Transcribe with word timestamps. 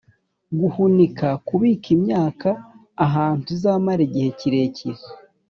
guhunika: 0.59 1.27
kubika 1.47 1.87
imyaka 1.97 2.49
ahantu 3.05 3.45
izamara 3.55 4.01
igihe 4.07 4.29
kirekire. 4.39 5.01